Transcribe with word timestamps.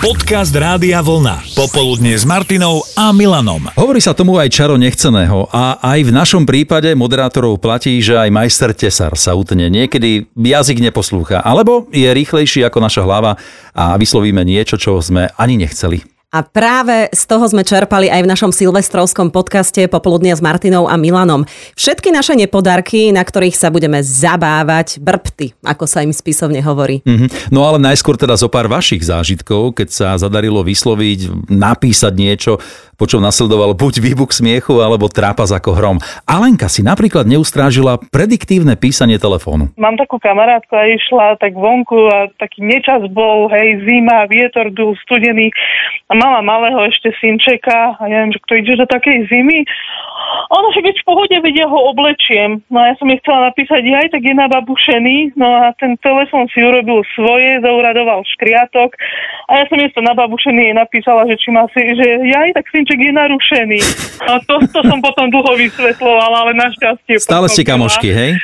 Podcast 0.00 0.56
Rádia 0.56 1.04
Vlna. 1.04 1.44
Popoludne 1.52 2.16
s 2.16 2.24
Martinou 2.24 2.80
a 2.96 3.12
Milanom. 3.12 3.68
Hovorí 3.76 4.00
sa 4.00 4.16
tomu 4.16 4.40
aj 4.40 4.48
čaro 4.48 4.80
nechceného 4.80 5.44
a 5.52 5.76
aj 5.76 6.08
v 6.08 6.14
našom 6.16 6.48
prípade 6.48 6.88
moderátorov 6.96 7.60
platí, 7.60 8.00
že 8.00 8.16
aj 8.16 8.32
majster 8.32 8.72
tesar 8.72 9.12
sa 9.20 9.36
utne. 9.36 9.68
Niekedy 9.68 10.32
jazyk 10.32 10.80
neposlúcha, 10.80 11.44
alebo 11.44 11.84
je 11.92 12.08
rýchlejší 12.08 12.64
ako 12.64 12.80
naša 12.80 13.04
hlava 13.04 13.36
a 13.76 13.92
vyslovíme 14.00 14.40
niečo, 14.40 14.80
čo 14.80 14.96
sme 15.04 15.28
ani 15.36 15.60
nechceli. 15.60 16.00
A 16.30 16.46
práve 16.46 17.10
z 17.10 17.26
toho 17.26 17.42
sme 17.50 17.66
čerpali 17.66 18.06
aj 18.06 18.22
v 18.22 18.30
našom 18.30 18.54
silvestrovskom 18.54 19.34
podcaste 19.34 19.90
Popoludnia 19.90 20.30
s 20.30 20.38
Martinou 20.38 20.86
a 20.86 20.94
Milanom. 20.94 21.42
Všetky 21.74 22.14
naše 22.14 22.38
nepodarky, 22.38 23.10
na 23.10 23.26
ktorých 23.26 23.58
sa 23.58 23.66
budeme 23.66 23.98
zabávať, 23.98 25.02
brpty, 25.02 25.58
ako 25.66 25.90
sa 25.90 26.06
im 26.06 26.14
spisovne 26.14 26.62
hovorí. 26.62 27.02
Mm-hmm. 27.02 27.50
No 27.50 27.66
ale 27.66 27.82
najskôr 27.82 28.14
teda 28.14 28.38
zo 28.38 28.46
pár 28.46 28.70
vašich 28.70 29.02
zážitkov, 29.02 29.74
keď 29.74 29.88
sa 29.90 30.08
zadarilo 30.22 30.62
vysloviť, 30.62 31.50
napísať 31.50 32.14
niečo, 32.14 32.62
po 33.00 33.08
čom 33.08 33.24
nasledoval 33.24 33.72
buď 33.72 34.04
výbuch 34.04 34.36
smiechu, 34.36 34.84
alebo 34.84 35.08
trápas 35.08 35.48
ako 35.56 35.72
hrom. 35.72 35.96
Alenka 36.28 36.68
si 36.68 36.84
napríklad 36.84 37.24
neustrážila 37.24 37.96
prediktívne 38.12 38.76
písanie 38.76 39.16
telefónu. 39.16 39.72
Mám 39.80 39.96
takú 39.96 40.20
kamarátku 40.20 40.76
a 40.76 40.84
išla 40.84 41.40
tak 41.40 41.56
vonku 41.56 41.96
a 42.12 42.28
taký 42.36 42.60
nečas 42.60 43.00
bol, 43.08 43.48
hej, 43.48 43.80
zima, 43.88 44.28
vietor 44.28 44.68
dul, 44.68 44.92
studený 45.00 45.48
a 46.10 46.12
mala 46.12 46.44
malého 46.44 46.84
ešte 46.92 47.16
synčeka 47.16 47.96
a 47.96 48.02
neviem, 48.04 48.36
že 48.36 48.42
kto 48.44 48.52
ide 48.60 48.74
do 48.76 48.84
takej 48.84 49.32
zimy. 49.32 49.64
Ono, 50.50 50.68
že 50.74 50.82
keď 50.82 50.94
v 50.98 51.06
pohode 51.06 51.36
vidia 51.46 51.70
ho 51.70 51.94
oblečiem. 51.94 52.58
No 52.74 52.82
a 52.82 52.90
ja 52.90 52.94
som 52.98 53.06
jej 53.06 53.22
chcela 53.22 53.54
napísať, 53.54 53.86
aj 53.86 54.08
tak 54.10 54.22
je 54.26 54.34
nababušený. 54.34 55.38
No 55.38 55.46
a 55.46 55.70
ten 55.78 55.94
telefon 56.02 56.50
si 56.50 56.58
urobil 56.58 57.06
svoje, 57.14 57.62
zauradoval 57.62 58.26
škriatok. 58.34 58.98
A 59.46 59.62
ja 59.62 59.64
som 59.70 59.78
jej 59.78 59.90
to 59.94 60.02
nababušený 60.02 60.70
jej 60.70 60.74
napísala, 60.74 61.22
že 61.30 61.38
či 61.38 61.54
má 61.54 61.70
si, 61.70 61.80
že 61.94 62.06
aj 62.34 62.50
tak 62.58 62.66
synček 62.74 62.98
je 62.98 63.12
narušený. 63.14 63.80
A 64.26 64.42
to, 64.42 64.58
to 64.74 64.80
som 64.82 64.98
potom 64.98 65.30
dlho 65.30 65.54
vysvetlovala, 65.54 66.50
ale 66.50 66.52
našťastie. 66.58 67.22
Stále 67.22 67.46
ste 67.46 67.62
kamošky, 67.62 68.10
hej? 68.10 68.34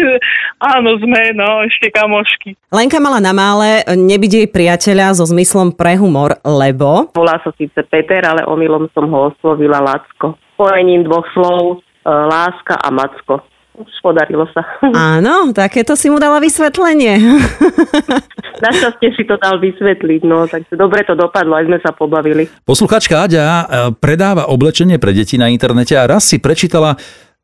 Áno, 0.74 0.96
sme, 0.98 1.34
no, 1.38 1.62
ešte 1.66 1.92
kamošky. 1.94 2.58
Lenka 2.74 2.98
mala 2.98 3.22
na 3.22 3.30
mále 3.30 3.86
nebyť 3.86 4.32
jej 4.32 4.46
priateľa 4.50 5.22
so 5.22 5.24
zmyslom 5.28 5.70
pre 5.70 5.94
humor, 5.94 6.34
lebo... 6.42 7.14
Volá 7.14 7.38
sa 7.46 7.54
síce 7.54 7.78
Peter, 7.86 8.26
ale 8.26 8.42
omylom 8.42 8.90
som 8.90 9.06
ho 9.06 9.30
oslovila 9.30 9.78
Lacko. 9.78 10.34
Spojením 10.54 11.02
dvoch 11.04 11.26
slov 11.34 11.62
e, 11.66 11.76
láska 12.06 12.78
a 12.78 12.88
macko. 12.94 13.42
Už 13.74 13.90
podarilo 14.06 14.46
sa. 14.54 14.62
Áno, 15.18 15.50
takéto 15.50 15.98
si 15.98 16.06
mu 16.06 16.22
dala 16.22 16.38
vysvetlenie. 16.38 17.18
Našťastie 18.64 19.18
si 19.18 19.26
to 19.26 19.34
dal 19.34 19.58
vysvetliť, 19.58 20.22
no, 20.22 20.46
takže 20.46 20.78
dobre 20.78 21.02
to 21.02 21.18
dopadlo, 21.18 21.58
aj 21.58 21.66
sme 21.66 21.78
sa 21.82 21.90
pobavili. 21.90 22.46
Posluchačka 22.62 23.26
Aďa 23.26 23.42
e, 23.42 23.64
predáva 23.98 24.46
oblečenie 24.46 25.02
pre 25.02 25.10
deti 25.10 25.34
na 25.34 25.50
internete 25.50 25.98
a 25.98 26.06
raz 26.06 26.22
si 26.22 26.38
prečítala 26.38 26.94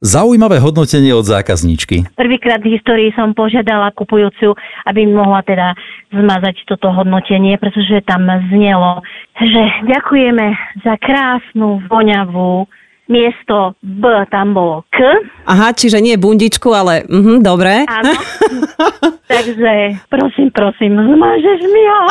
Zaujímavé 0.00 0.64
hodnotenie 0.64 1.12
od 1.12 1.28
zákazníčky. 1.28 2.17
Prvýkrát 2.17 2.64
v 2.64 2.72
histórii 2.72 3.12
som 3.12 3.36
požiadala 3.36 3.92
kupujúcu, 3.92 4.56
aby 4.89 5.05
mi 5.05 5.12
mohla 5.12 5.45
teda 5.45 5.77
zmazať 6.08 6.64
toto 6.64 6.89
hodnotenie, 6.89 7.61
pretože 7.61 8.00
tam 8.08 8.24
znelo, 8.48 9.05
že 9.36 9.62
ďakujeme 9.92 10.56
za 10.80 10.97
krásnu, 10.97 11.84
voňavú, 11.92 12.64
miesto 13.11 13.75
B 13.83 14.06
tam 14.30 14.55
bolo 14.55 14.86
K. 14.94 15.03
Aha, 15.50 15.75
čiže 15.75 15.98
nie 15.98 16.14
bundičku, 16.14 16.70
ale 16.70 17.03
mhm, 17.05 17.42
dobre. 17.42 17.84
Áno. 17.84 18.14
Takže 19.34 20.00
prosím, 20.06 20.48
prosím, 20.55 20.94
zmažeš 20.94 21.61
mi 21.67 21.83
ho. 21.84 22.02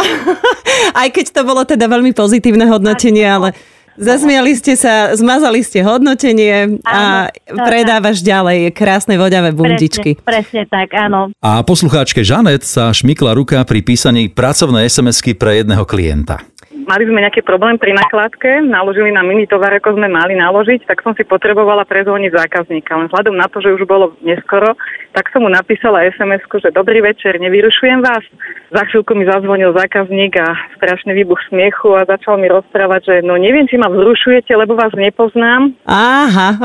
Aj 1.00 1.08
keď 1.08 1.26
to 1.32 1.42
bolo 1.48 1.64
teda 1.64 1.88
veľmi 1.88 2.12
pozitívne 2.12 2.68
hodnotenie, 2.68 3.24
ale 3.24 3.56
Zasmiali 4.00 4.56
ste 4.56 4.80
sa, 4.80 5.12
zmazali 5.12 5.60
ste 5.60 5.84
hodnotenie 5.84 6.80
a 6.88 7.28
Áno, 7.28 7.68
predávaš 7.68 8.24
ďalej 8.24 8.72
krásne 8.72 9.20
voďavé 9.20 9.52
bundičky. 9.52 10.16
Presne, 10.24 10.64
presne 10.64 10.64
tak, 10.72 10.96
áno. 10.96 11.36
A 11.44 11.60
poslucháčke 11.68 12.24
Žanet 12.24 12.64
sa 12.64 12.96
šmykla 12.96 13.36
ruka 13.36 13.60
pri 13.68 13.84
písaní 13.84 14.32
pracovnej 14.32 14.88
SMS-ky 14.88 15.36
pre 15.36 15.60
jedného 15.60 15.84
klienta. 15.84 16.40
Mali 16.90 17.06
sme 17.06 17.22
nejaký 17.22 17.46
problém 17.46 17.78
pri 17.78 17.94
nakladke, 17.94 18.66
naložili 18.66 19.14
nám 19.14 19.30
mini 19.30 19.46
tovar, 19.46 19.70
ako 19.78 19.94
sme 19.94 20.10
mali 20.10 20.34
naložiť, 20.34 20.90
tak 20.90 21.06
som 21.06 21.14
si 21.14 21.22
potrebovala 21.22 21.86
prezvoniť 21.86 22.34
zákazníka. 22.34 22.98
Len 22.98 23.14
vzhľadom 23.14 23.38
na 23.38 23.46
to, 23.46 23.62
že 23.62 23.78
už 23.78 23.86
bolo 23.86 24.18
neskoro, 24.26 24.74
tak 25.14 25.30
som 25.30 25.46
mu 25.46 25.54
napísala 25.54 26.10
sms 26.10 26.50
že 26.50 26.74
dobrý 26.74 27.06
večer, 27.06 27.38
nevyrušujem 27.38 28.02
vás. 28.02 28.26
Za 28.74 28.90
chvíľku 28.90 29.14
mi 29.14 29.30
zazvonil 29.30 29.70
zákazník 29.70 30.34
a 30.42 30.50
strašný 30.82 31.14
výbuch 31.14 31.38
smiechu 31.54 31.94
a 31.94 32.10
začal 32.10 32.42
mi 32.42 32.50
rozprávať, 32.50 33.02
že 33.06 33.16
no 33.22 33.38
neviem, 33.38 33.70
či 33.70 33.78
ma 33.78 33.86
vzrušujete, 33.86 34.50
lebo 34.58 34.74
vás 34.74 34.90
nepoznám. 34.98 35.78
Aha. 35.86 36.58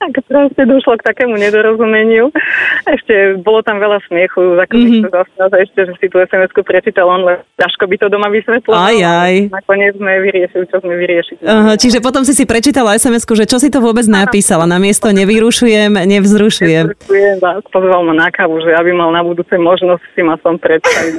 Tak 0.00 0.12
proste 0.24 0.62
došlo 0.64 0.96
k 1.00 1.06
takému 1.12 1.36
nedorozumeniu. 1.36 2.32
Ešte 2.88 3.36
bolo 3.44 3.60
tam 3.60 3.78
veľa 3.80 4.00
smiechu, 4.08 4.56
za 4.56 4.64
mm-hmm. 4.64 5.12
sa 5.36 5.56
ešte, 5.60 5.80
že 5.88 5.92
si 6.00 6.06
tú 6.08 6.20
SMS-ku 6.20 6.64
prečítal 6.64 7.08
on, 7.08 7.24
ale 7.28 7.44
ťažko 7.60 7.84
by 7.84 7.96
to 8.00 8.06
doma 8.08 8.28
vysvetloval. 8.32 8.80
Aj, 8.80 8.96
aj. 8.96 9.34
Nakoniec 9.52 9.94
sme 10.00 10.12
vyriešili, 10.24 10.64
čo 10.68 10.80
sme 10.80 10.94
vyriešili. 10.96 11.40
Aha, 11.44 11.76
čiže 11.76 12.00
potom 12.00 12.24
si 12.24 12.32
si 12.32 12.48
prečítala 12.48 12.96
sms 12.96 13.24
že 13.34 13.50
čo 13.50 13.58
si 13.58 13.68
to 13.68 13.82
vôbec 13.82 14.06
napísala? 14.06 14.64
Na 14.64 14.78
miesto 14.78 15.10
nevyrušujem, 15.10 15.96
nevzrušujem. 15.96 16.92
Nevzrušujem, 16.92 17.36
pozval 17.72 18.06
ma 18.06 18.14
na 18.14 18.28
kávu, 18.30 18.62
že 18.62 18.72
aby 18.76 18.94
mal 18.94 19.10
na 19.10 19.26
budúce 19.26 19.56
možnosť 19.58 20.04
si 20.14 20.22
ma 20.22 20.38
som 20.40 20.54
predstaviť. 20.56 21.14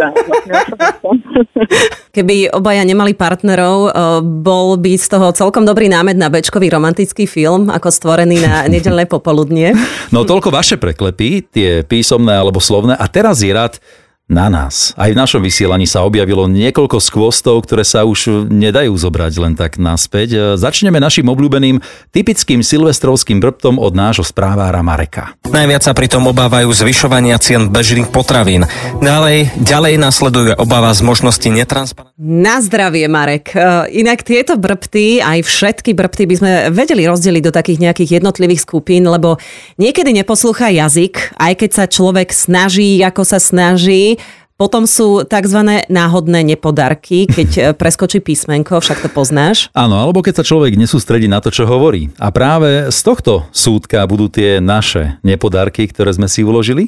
Keby 2.16 2.56
obaja 2.56 2.88
nemali 2.88 3.12
partnerov, 3.12 3.91
bol 4.23 4.79
by 4.79 4.94
z 4.96 5.07
toho 5.12 5.35
celkom 5.35 5.67
dobrý 5.67 5.91
námed 5.91 6.16
na 6.16 6.31
bečkový 6.31 6.72
romantický 6.72 7.28
film, 7.28 7.67
ako 7.75 7.91
stvorený 7.91 8.40
na 8.40 8.63
nedelné 8.72 9.03
popoludnie. 9.06 9.75
No 10.16 10.24
toľko 10.24 10.53
vaše 10.53 10.80
preklepy, 10.80 11.44
tie 11.52 11.84
písomné 11.84 12.40
alebo 12.40 12.63
slovné. 12.63 12.96
A 12.96 13.09
teraz 13.12 13.44
je 13.44 13.52
rád 13.52 13.84
na 14.25 14.50
nás. 14.50 14.97
Aj 14.97 15.13
v 15.13 15.18
našom 15.18 15.38
vysielaní 15.38 15.85
sa 15.85 16.02
objavilo 16.02 16.50
niekoľko 16.50 16.97
skvostov, 16.97 17.62
ktoré 17.62 17.85
sa 17.85 18.09
už 18.09 18.50
nedajú 18.50 18.90
zobrať 18.97 19.34
len 19.38 19.53
tak 19.53 19.78
naspäť. 19.78 20.58
Začneme 20.58 20.97
našim 20.97 21.30
obľúbeným 21.30 21.78
typickým 22.09 22.66
silvestrovským 22.66 23.38
brbtom 23.38 23.78
od 23.78 23.94
nášho 23.94 24.25
správára 24.25 24.81
Mareka. 24.81 25.38
Najviac 25.46 25.85
sa 25.85 25.94
pritom 25.94 26.25
obávajú 26.25 26.74
zvyšovania 26.74 27.38
cien 27.38 27.69
bežných 27.69 28.09
potravín. 28.09 28.66
Ďalej, 28.97 29.62
ďalej 29.62 29.94
nasleduje 30.02 30.52
obava 30.58 30.90
z 30.97 31.06
možnosti 31.06 31.46
netransparentnosti. 31.46 32.15
Na 32.16 32.64
zdravie, 32.64 33.12
Marek. 33.12 33.52
E, 33.52 33.92
Inak 34.00 34.24
tieto 34.24 34.56
brbty, 34.56 35.20
aj 35.20 35.44
všetky 35.44 35.92
brbty 35.92 36.24
by 36.24 36.36
sme 36.40 36.52
vedeli 36.72 37.03
rozdeliť 37.03 37.44
do 37.44 37.52
takých 37.52 37.84
nejakých 37.84 38.24
jednotlivých 38.24 38.64
skupín, 38.64 39.03
lebo 39.03 39.36
niekedy 39.76 40.16
neposlúcha 40.16 40.72
jazyk, 40.72 41.36
aj 41.36 41.53
keď 41.59 41.72
sa 41.76 41.86
človek 41.92 42.31
snaží, 42.31 43.03
ako 43.03 43.28
sa 43.28 43.36
snaží, 43.36 44.16
potom 44.56 44.88
sú 44.88 45.28
tzv. 45.28 45.84
náhodné 45.92 46.56
nepodarky, 46.56 47.28
keď 47.28 47.50
e, 47.52 47.62
preskočí 47.76 48.24
písmenko, 48.24 48.80
však 48.80 49.03
to 49.03 49.09
poznáš. 49.12 49.68
Áno, 49.76 50.00
alebo 50.00 50.24
keď 50.24 50.40
sa 50.40 50.47
človek 50.47 50.80
nesústredí 50.80 51.28
na 51.28 51.44
to, 51.44 51.52
čo 51.52 51.68
hovorí. 51.68 52.16
A 52.16 52.32
práve 52.32 52.96
z 52.96 53.00
tohto 53.03 53.44
súdka 53.52 54.08
budú 54.08 54.32
tie 54.32 54.64
naše 54.64 55.20
nepodarky, 55.20 55.84
ktoré 55.92 56.16
sme 56.16 56.32
si 56.32 56.47
uložili. 56.47 56.88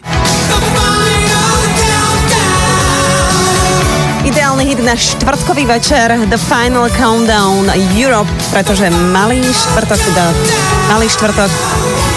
Hit 4.67 4.83
na 4.83 4.99
štvrtkový 4.99 5.63
večer 5.63 6.11
The 6.27 6.35
Final 6.35 6.91
Countdown 6.91 7.71
Europe, 7.95 8.27
pretože 8.51 8.91
malý 9.15 9.39
štvrtok, 9.39 9.95
teda 9.95 10.25
malý 10.91 11.07
štvrtok, 11.07 11.51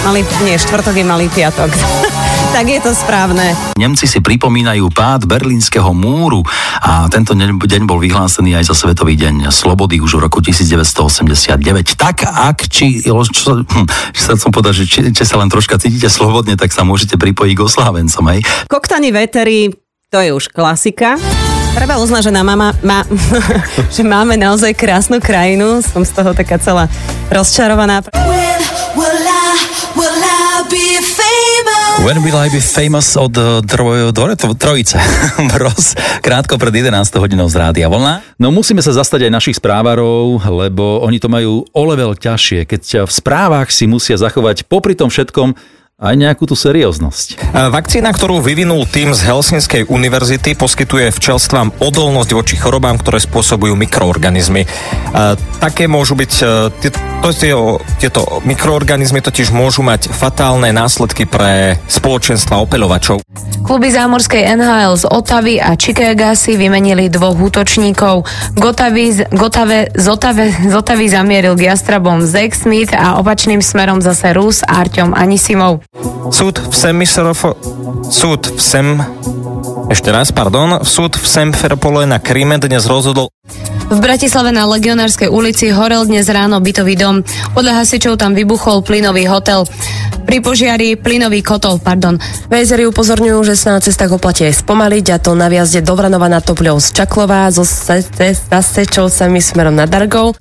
malý, 0.02 0.26
nie, 0.42 0.58
štvrtok 0.58 0.98
je 0.98 1.06
malý 1.06 1.30
piatok. 1.30 1.70
tak 2.54 2.66
je 2.66 2.82
to 2.82 2.90
správne. 2.90 3.54
Nemci 3.78 4.10
si 4.10 4.18
pripomínajú 4.18 4.90
pád 4.90 5.30
berlínskeho 5.30 5.94
múru 5.94 6.42
a 6.82 7.06
tento 7.06 7.38
deň 7.38 7.86
bol 7.86 8.02
vyhlásený 8.02 8.58
aj 8.58 8.66
za 8.66 8.74
Svetový 8.74 9.14
deň 9.14 9.54
slobody 9.54 10.02
už 10.02 10.18
v 10.18 10.26
roku 10.26 10.42
1989. 10.42 11.54
Tak 11.94 12.26
ak, 12.26 12.66
či, 12.66 12.98
čo, 13.06 13.62
hm, 13.62 13.86
chcel 14.10 14.34
som 14.34 14.50
povedať, 14.50 14.82
že 14.82 14.84
či, 14.90 14.98
či 15.14 15.22
sa 15.22 15.38
len 15.38 15.46
troška 15.46 15.78
cítite 15.78 16.10
slobodne, 16.10 16.58
tak 16.58 16.74
sa 16.74 16.82
môžete 16.82 17.14
pripojiť 17.14 17.54
k 17.54 17.62
oslávencom, 17.62 18.24
hej? 18.34 18.42
Koktani 18.66 19.14
vetery, 19.14 19.70
to 20.10 20.18
je 20.18 20.34
už 20.34 20.50
klasika. 20.50 21.14
Treba 21.70 22.02
uznať, 22.02 22.28
že, 22.28 22.32
na 22.34 22.42
mama, 22.42 22.74
ma, 22.82 23.06
že 23.94 24.02
máme 24.02 24.34
naozaj 24.34 24.74
krásnu 24.74 25.22
krajinu. 25.22 25.82
Som 25.82 26.02
z 26.02 26.12
toho 26.14 26.34
taká 26.34 26.58
celá 26.58 26.90
rozčarovaná. 27.30 28.02
When 32.00 32.24
will 32.24 32.40
I 32.40 32.48
be 32.48 32.64
famous 32.64 33.12
od 33.12 33.36
eh, 33.36 33.60
troj, 33.60 34.10
dvore, 34.16 34.32
trojice. 34.34 34.96
Bros, 35.52 35.92
krátko 36.24 36.56
pred 36.56 36.72
11 36.72 37.12
hodinou 37.20 37.44
z 37.46 37.60
Rádia 37.60 37.92
Vlna. 37.92 38.40
No 38.40 38.48
musíme 38.48 38.80
sa 38.80 38.96
zastať 38.96 39.28
aj 39.28 39.36
našich 39.36 39.56
správarov, 39.60 40.40
lebo 40.48 41.04
oni 41.04 41.20
to 41.20 41.28
majú 41.28 41.68
o 41.68 41.82
level 41.84 42.16
ťažšie, 42.16 42.64
keď 42.64 43.04
v 43.04 43.12
správach 43.12 43.68
si 43.68 43.84
musia 43.84 44.16
zachovať 44.16 44.64
popri 44.64 44.96
tom 44.96 45.12
všetkom 45.12 45.79
aj 46.00 46.14
nejakú 46.16 46.48
tú 46.48 46.56
serióznosť. 46.56 47.26
E, 47.36 47.68
Vakcína, 47.68 48.08
ktorú 48.10 48.40
vyvinul 48.40 48.88
tým 48.88 49.12
z 49.12 49.20
Helsinskej 49.20 49.84
univerzity, 49.84 50.56
poskytuje 50.56 51.12
včelstvám 51.12 51.76
odolnosť 51.76 52.30
voči 52.32 52.56
chorobám, 52.56 52.96
ktoré 52.96 53.20
spôsobujú 53.20 53.76
mikroorganizmy. 53.76 54.64
E, 54.64 54.68
Také 55.60 55.84
môžu 55.84 56.16
byť, 56.16 56.32
e, 56.40 56.44
tie- 56.80 56.92
to- 57.20 57.36
tie- 57.36 57.52
tieto 58.00 58.40
mikroorganizmy 58.48 59.20
totiž 59.20 59.52
môžu 59.52 59.84
mať 59.84 60.08
fatálne 60.08 60.72
následky 60.72 61.28
pre 61.28 61.76
spoločenstva 61.84 62.64
opeľovačov. 62.64 63.20
Kluby 63.60 63.92
zámorskej 63.92 64.56
NHL 64.56 64.96
z 64.96 65.04
Otavy 65.04 65.60
a 65.60 65.76
Chicaga 65.76 66.32
si 66.32 66.56
vymenili 66.56 67.12
dvoch 67.12 67.36
útočníkov. 67.36 68.24
Gotavy, 68.56 69.20
z- 69.20 69.28
Gotave, 69.36 69.92
z, 69.92 70.06
Otave, 70.08 70.48
z 70.48 70.72
Otavy 70.72 71.12
zamieril 71.12 71.52
k 71.60 71.68
Jastrabom 71.68 72.24
Zach 72.24 72.56
Smith 72.56 72.96
a 72.96 73.20
opačným 73.20 73.60
smerom 73.60 74.00
zase 74.00 74.32
Rus 74.32 74.64
Arťom 74.64 75.12
Anisimov. 75.12 75.84
Súd 76.30 76.62
v 76.62 76.74
Semisrofo... 76.74 77.58
Súd 78.06 78.54
v 78.54 78.60
Sem... 78.62 78.96
Ešte 79.90 80.14
raz, 80.14 80.30
pardon. 80.30 80.86
Súd 80.86 81.18
v 81.18 81.26
Semferopole 81.26 82.06
na 82.06 82.22
Kríme 82.22 82.62
dnes 82.62 82.86
rozhodol 82.86 83.34
V 83.90 83.98
Bratislave 83.98 84.54
na 84.54 84.62
Legionárskej 84.70 85.26
ulici 85.26 85.74
horel 85.74 86.06
dnes 86.06 86.30
ráno 86.30 86.62
bytový 86.62 86.94
dom. 86.94 87.26
Podľa 87.58 87.82
hasičov 87.82 88.14
tam 88.22 88.38
vybuchol 88.38 88.86
plynový 88.86 89.26
hotel. 89.26 89.66
Pri 90.22 90.38
požiari 90.38 90.94
plynový 90.94 91.42
kotol, 91.42 91.82
pardon. 91.82 92.22
Vejzery 92.46 92.86
upozorňujú, 92.86 93.50
že 93.50 93.58
sa 93.58 93.74
na 93.74 93.82
cestách 93.82 94.14
oplatí 94.14 94.46
aj 94.46 94.62
spomaliť 94.62 95.06
a 95.10 95.18
to 95.18 95.34
na 95.34 95.50
viazde 95.50 95.82
do 95.82 95.98
Vranova 95.98 96.30
nad 96.30 96.46
Topľou 96.46 96.78
z 96.78 96.94
Čaklová 96.94 97.50
so 97.50 97.66
Sasečovcami 97.66 99.42
smerom 99.42 99.74
na 99.74 99.90
Dargov. 99.90 100.38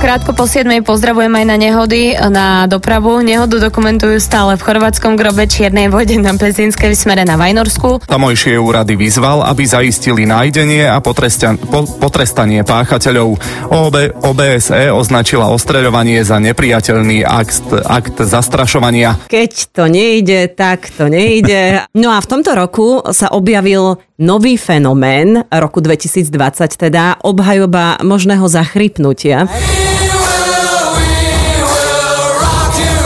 Krátko 0.00 0.32
po 0.32 0.48
7. 0.48 0.64
pozdravujem 0.80 1.28
aj 1.28 1.44
na 1.44 1.56
nehody, 1.60 2.16
na 2.16 2.64
dopravu. 2.64 3.20
Nehodu 3.20 3.60
dokumentujú 3.60 4.16
stále 4.16 4.56
v 4.56 4.64
chorvátskom 4.64 5.12
grobe 5.12 5.44
Čiernej 5.44 5.92
vode 5.92 6.16
na 6.16 6.32
Pezínskej 6.32 6.90
v 6.90 6.96
smere 6.96 7.28
na 7.28 7.36
Vajnorsku. 7.36 8.08
Tamojšie 8.08 8.56
úrady 8.56 8.96
vyzval, 8.96 9.44
aby 9.44 9.60
zaistili 9.68 10.24
nájdenie 10.24 10.88
a 10.88 11.04
potrestan- 11.04 11.60
po- 11.60 11.84
potrestanie 11.84 12.64
páchateľov. 12.64 13.36
OB, 13.68 14.24
OBSE 14.24 14.88
označila 14.88 15.52
ostreľovanie 15.52 16.24
za 16.24 16.40
nepriateľný 16.40 17.20
akt, 17.20 17.68
akt 17.68 18.24
zastrašovania. 18.24 19.20
Keď 19.28 19.52
to 19.68 19.84
nejde, 19.84 20.48
tak 20.56 20.88
to 20.96 21.12
nejde. 21.12 21.84
No 21.92 22.08
a 22.16 22.22
v 22.24 22.30
tomto 22.30 22.56
roku 22.56 23.04
sa 23.12 23.28
objavil 23.36 24.00
nový 24.16 24.56
fenomén 24.56 25.44
roku 25.52 25.84
2020, 25.84 26.32
teda 26.72 27.20
obhajoba 27.20 28.00
možného 28.00 28.48
zachrypnutia. 28.48 29.44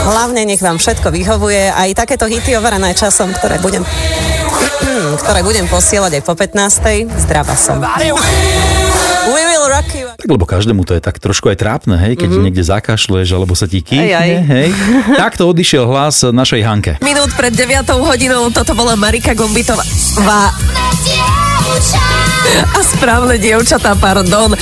Hlavne 0.05 0.45
nech 0.45 0.61
vám 0.61 0.77
všetko 0.77 1.09
vyhovuje, 1.09 1.73
aj 1.73 1.97
takéto 1.97 2.29
hity 2.29 2.53
overené 2.53 2.93
časom, 2.93 3.33
ktoré 3.33 3.57
budem, 3.57 3.81
ktoré 5.25 5.41
budem 5.41 5.65
posielať 5.65 6.21
aj 6.21 6.23
po 6.23 6.37
15. 6.37 7.09
Zdrava 7.25 7.57
som. 7.57 7.81
We 9.25 9.41
will 9.41 9.65
rock 9.65 9.89
you. 9.97 10.05
Tak 10.21 10.29
lebo 10.29 10.45
každému 10.45 10.85
to 10.85 10.93
je 10.93 11.01
tak 11.01 11.17
trošku 11.17 11.49
aj 11.49 11.57
trápne, 11.57 11.97
hej, 11.97 12.13
keď 12.21 12.29
mm-hmm. 12.29 12.43
niekde 12.45 12.61
zakašleš 12.61 13.33
alebo 13.33 13.57
sa 13.57 13.65
ti 13.65 13.81
kýchne, 13.81 14.13
Aj, 14.13 14.21
aj. 14.21 14.45
hej. 14.45 14.69
Takto 15.25 15.49
odišiel 15.49 15.89
hlas 15.89 16.21
našej 16.21 16.61
Hanke. 16.61 16.91
Minút 17.01 17.33
pred 17.33 17.49
9 17.49 17.89
hodinou 18.05 18.53
toto 18.53 18.77
bola 18.77 18.93
Marika 18.93 19.33
Gombitová. 19.33 19.81
A 22.69 22.79
správne 22.85 23.41
dievčatá, 23.41 23.97
pardon. 23.97 24.53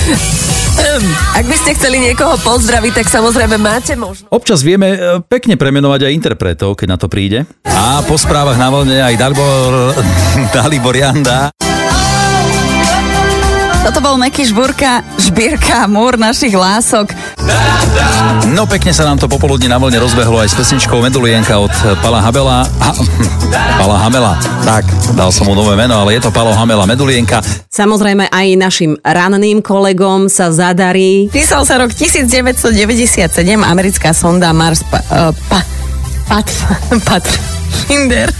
Ehm, 0.79 1.05
Ak 1.33 1.45
by 1.45 1.55
ste 1.57 1.77
chceli 1.77 2.01
niekoho 2.01 2.37
pozdraviť, 2.41 3.03
tak 3.03 3.07
samozrejme 3.09 3.57
máte 3.57 3.93
možnosť. 3.93 4.29
Občas 4.29 4.65
vieme 4.65 4.93
e, 4.93 4.97
pekne 5.21 5.57
premenovať 5.57 6.09
aj 6.09 6.15
interpretov, 6.15 6.73
keď 6.73 6.87
na 6.87 6.97
to 6.97 7.07
príde. 7.09 7.45
A 7.67 8.01
po 8.05 8.17
správach 8.17 8.57
na 8.57 8.69
vlne 8.69 8.97
aj 9.01 9.13
Dalibor, 9.17 9.93
Dalibor 10.55 10.95
Janda. 10.95 11.72
Toto 13.83 13.99
bol 13.99 14.15
Meky 14.15 14.47
Žburka, 14.47 15.03
Žbírka, 15.19 15.91
múr 15.91 16.15
našich 16.15 16.55
lások. 16.55 17.11
No 18.55 18.63
pekne 18.63 18.95
sa 18.95 19.03
nám 19.03 19.19
to 19.19 19.27
popoludne 19.27 19.67
na 19.67 19.75
vlne 19.75 19.99
rozbehlo 19.99 20.39
aj 20.39 20.55
s 20.55 20.55
pesničkou 20.55 21.03
Medulienka 21.03 21.59
od 21.59 21.75
Pala 21.99 22.23
Habela. 22.23 22.63
A, 22.79 22.95
Pala 23.83 23.99
Hamela. 23.99 24.39
Tak, 24.63 24.87
dal 25.19 25.35
som 25.35 25.51
mu 25.51 25.53
nové 25.53 25.75
meno, 25.75 25.99
ale 25.99 26.15
je 26.15 26.23
to 26.23 26.31
Palo 26.31 26.55
Hamela 26.55 26.87
Medulienka. 26.87 27.43
Samozrejme 27.67 28.31
aj 28.31 28.47
našim 28.55 28.95
ranným 29.03 29.59
kolegom 29.59 30.31
sa 30.31 30.47
zadarí. 30.47 31.27
Písal 31.27 31.67
sa 31.67 31.75
rok 31.75 31.91
1997, 31.91 33.19
americká 33.59 34.15
sonda 34.15 34.55
Mars 34.55 34.79
pa, 34.87 35.03
uh, 35.11 35.35
pa, 35.51 35.59
Pat, 36.31 36.47
Pat, 37.11 37.25
Finder. 37.83 38.31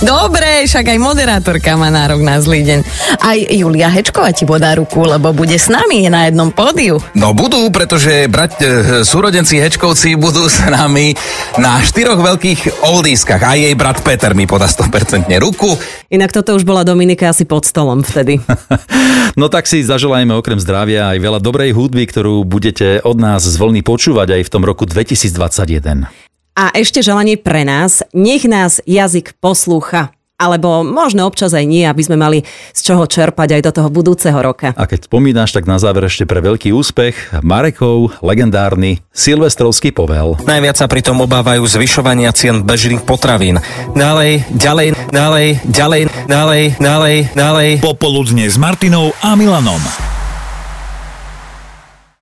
Dobre, 0.00 0.64
však 0.64 0.96
aj 0.96 0.98
moderátorka 1.02 1.74
má 1.74 1.90
nárok 1.92 2.22
na 2.22 2.38
zlý 2.38 2.62
deň. 2.64 2.80
Aj 3.20 3.38
Julia 3.50 3.90
Hečková 3.90 4.30
ti 4.32 4.48
podá 4.48 4.72
ruku, 4.78 5.02
lebo 5.04 5.34
bude 5.34 5.58
s 5.58 5.68
nami 5.68 6.06
na 6.08 6.30
jednom 6.30 6.54
pódiu. 6.54 7.02
No 7.12 7.34
budú, 7.36 7.68
pretože 7.74 8.30
brať, 8.30 8.52
e, 8.60 8.66
súrodenci 9.02 9.58
Hečkovci 9.58 10.14
budú 10.16 10.46
s 10.46 10.62
nami 10.64 11.12
na 11.58 11.82
štyroch 11.82 12.20
veľkých 12.22 12.86
oldiskách. 12.86 13.42
A 13.44 13.58
jej 13.58 13.74
brat 13.74 14.00
Peter 14.00 14.32
mi 14.32 14.46
podá 14.46 14.70
100% 14.70 15.36
ruku. 15.42 15.74
Inak 16.10 16.32
toto 16.32 16.54
už 16.54 16.64
bola 16.64 16.86
Dominika 16.86 17.30
asi 17.30 17.44
pod 17.44 17.66
stolom 17.66 18.02
vtedy. 18.06 18.40
No 19.38 19.46
tak 19.46 19.70
si 19.70 19.86
zaželajme 19.86 20.34
okrem 20.34 20.58
zdravia 20.58 21.14
aj 21.14 21.22
veľa 21.22 21.38
dobrej 21.38 21.70
hudby, 21.70 22.02
ktorú 22.10 22.42
budete 22.42 22.98
od 23.06 23.14
nás 23.14 23.46
z 23.46 23.54
vlny 23.54 23.86
počúvať 23.86 24.36
aj 24.36 24.42
v 24.42 24.50
tom 24.50 24.66
roku 24.66 24.90
2021. 24.90 26.19
A 26.60 26.68
ešte 26.76 27.00
želanie 27.00 27.40
pre 27.40 27.64
nás, 27.64 28.04
nech 28.12 28.44
nás 28.44 28.84
jazyk 28.84 29.32
poslúcha. 29.40 30.12
Alebo 30.36 30.84
možno 30.84 31.24
občas 31.24 31.56
aj 31.56 31.64
nie, 31.64 31.88
aby 31.88 32.04
sme 32.04 32.20
mali 32.20 32.44
z 32.76 32.80
čoho 32.84 33.08
čerpať 33.08 33.56
aj 33.56 33.62
do 33.64 33.72
toho 33.72 33.88
budúceho 33.88 34.36
roka. 34.36 34.76
A 34.76 34.84
keď 34.84 35.08
spomínaš, 35.08 35.56
tak 35.56 35.64
na 35.64 35.80
záver 35.80 36.04
ešte 36.04 36.28
pre 36.28 36.44
veľký 36.44 36.68
úspech 36.76 37.40
Marekov 37.40 38.20
legendárny 38.20 39.00
Silvestrovský 39.08 39.96
povel. 39.96 40.36
Najviac 40.44 40.76
sa 40.76 40.84
pritom 40.84 41.16
obávajú 41.24 41.64
zvyšovania 41.64 42.28
cien 42.36 42.60
bežných 42.60 43.08
potravín. 43.08 43.64
Ďalej, 43.96 44.52
ďalej, 44.52 44.88
ďalej, 45.12 45.46
ďalej, 45.64 46.02
ďalej, 46.28 46.62
ďalej, 46.76 47.16
ďalej. 47.32 47.68
Popoludne 47.80 48.44
s 48.44 48.60
Martinou 48.60 49.16
a 49.24 49.32
Milanom. 49.32 49.80